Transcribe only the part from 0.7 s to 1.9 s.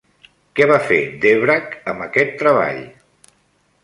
fer Dvořák